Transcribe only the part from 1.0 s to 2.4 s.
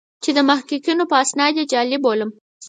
په استناد یې جعلي بولم.